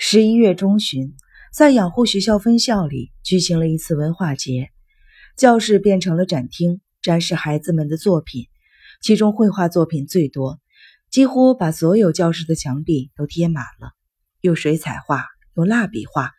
[0.00, 1.16] 十一月中旬，
[1.52, 4.70] 在养护学校分校里举行了一次文化节，
[5.36, 8.46] 教室变成了展厅，展示孩子们的作品，
[9.02, 10.60] 其中绘画作品最多，
[11.10, 13.90] 几乎把所有教室的墙壁都贴满了。
[14.40, 15.24] 有水彩画，
[15.56, 16.30] 有蜡笔画，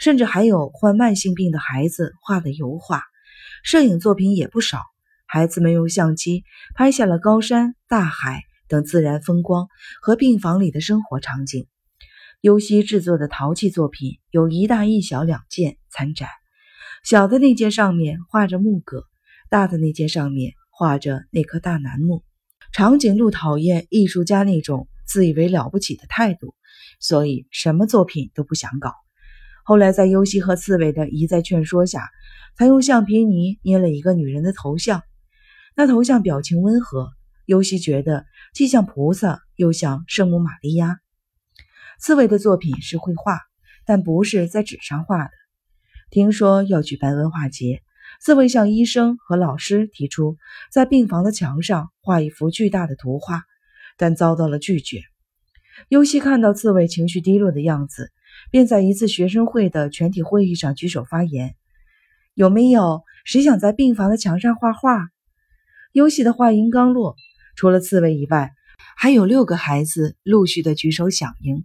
[0.00, 3.04] 甚至还有患慢性病的孩子画的油画。
[3.62, 4.82] 摄影作品也不少，
[5.24, 6.42] 孩子们用相机
[6.74, 9.68] 拍下了高山、大海等自然风光
[10.02, 11.68] 和病房里的生活场景。
[12.44, 16.28] 尤西制作的陶器作品有一大一小两件参展，
[17.02, 19.06] 小的那件上面画着木葛，
[19.48, 22.22] 大的那件上面画着那棵大楠木。
[22.70, 26.54] 长颈鹿讨厌艺术家那种自以为了不起的态度，
[27.00, 28.92] 所以什么作品都不想搞。
[29.64, 32.10] 后来在尤西和刺猬的一再劝说下，
[32.58, 35.00] 才用橡皮泥捏了一个女人的头像。
[35.74, 37.08] 那头像表情温和，
[37.46, 40.98] 尤西觉得既像菩萨又像圣母玛利亚。
[42.00, 43.38] 刺猬的作品是绘画，
[43.86, 45.30] 但不是在纸上画的。
[46.10, 47.82] 听说要举办文化节，
[48.20, 50.36] 刺猬向医生和老师提出
[50.70, 53.42] 在病房的墙上画一幅巨大的图画，
[53.96, 55.00] 但遭到了拒绝。
[55.88, 58.12] 尤西看到刺猬情绪低落的样子，
[58.50, 61.56] 便在一次学生会的全体会议上举手发言
[62.34, 65.08] ：“有没有谁想在病房的墙上画画？”
[65.92, 67.16] 尤西的话音刚落，
[67.56, 68.52] 除了刺猬以外，
[68.96, 71.64] 还有六个孩子陆续的举手响应。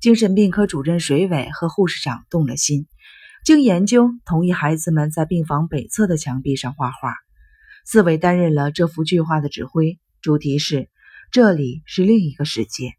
[0.00, 2.86] 精神病科主任水伟和护士长动了心，
[3.44, 7.14] 经研究同意孩子们在病房北侧的墙壁上画画。
[7.86, 10.90] 刺猬担任了这幅巨画的指挥，主题是
[11.32, 12.92] “这里是另一个世界”。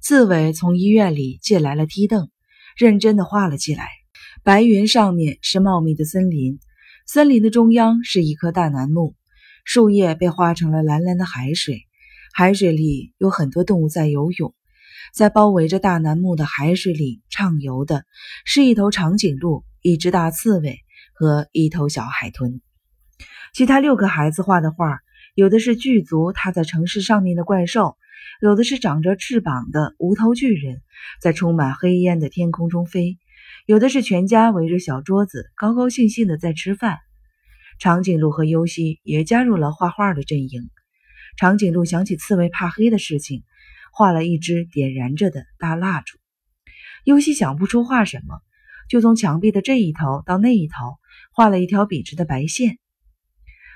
[0.00, 2.30] 刺猬从医院里借来了梯凳，
[2.76, 3.88] 认真的画了起来。
[4.44, 6.60] 白云上面是茂密的森林，
[7.06, 9.16] 森林的中央是一棵大楠木，
[9.64, 11.86] 树叶被画成了蓝蓝的海水，
[12.32, 14.54] 海水里有很多动物在游泳。
[15.14, 18.04] 在包围着大楠木的海水里畅游的
[18.44, 20.80] 是一头长颈鹿、一只大刺猬
[21.14, 22.60] 和一头小海豚。
[23.52, 25.00] 其他六个孩子画的画，
[25.34, 27.96] 有的是巨足踏在城市上面的怪兽，
[28.40, 30.82] 有的是长着翅膀的无头巨人，
[31.20, 33.18] 在充满黑烟的天空中飞，
[33.66, 36.98] 有的是全家围着小桌子高高兴兴的在吃饭。
[37.80, 40.68] 长颈鹿和优西也加入了画画的阵营。
[41.36, 43.44] 长颈鹿想起刺猬怕黑的事情。
[43.98, 46.18] 画了一支点燃着的大蜡烛，
[47.02, 48.38] 尤西想不出画什么，
[48.88, 50.98] 就从墙壁的这一头到那一头
[51.32, 52.78] 画了一条笔直的白线。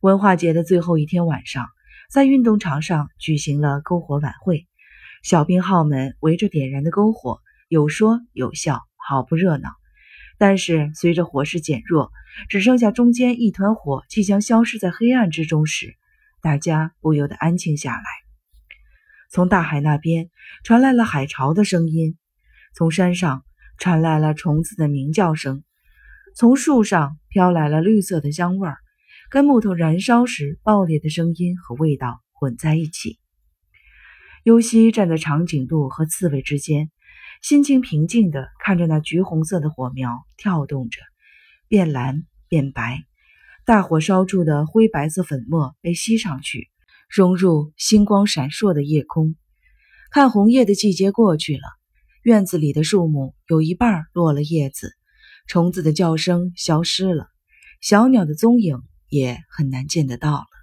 [0.00, 1.66] 文化节的最后一天晚上，
[2.08, 4.68] 在运动场上举行了篝火晚会，
[5.24, 9.70] 小兵号们围着点燃的篝火，有说有笑，好不热闹。
[10.38, 12.12] 但是随着火势减弱，
[12.48, 15.96] 只剩下中间一团火即将消失在黑暗之中时，
[16.40, 18.23] 大家不由得安静下来。
[19.30, 20.30] 从大海那边
[20.62, 22.16] 传来了海潮的声音，
[22.74, 23.44] 从山上
[23.78, 25.64] 传来了虫子的鸣叫声，
[26.36, 28.78] 从树上飘来了绿色的香味儿，
[29.30, 33.18] 跟木头燃烧时爆裂的声音和味道混在一起。
[34.44, 36.90] 尤西站在长颈鹿和刺猬之间，
[37.40, 41.00] 心情平静地看着那橘红色的火苗跳动着，
[41.66, 43.04] 变蓝变白，
[43.64, 46.70] 大火烧出的灰白色粉末被吸上去。
[47.10, 49.36] 融入星光闪烁的夜空，
[50.10, 51.62] 看红叶的季节过去了，
[52.22, 54.92] 院子里的树木有一半落了叶子，
[55.46, 57.28] 虫子的叫声消失了，
[57.80, 60.53] 小鸟的踪影也很难见得到了。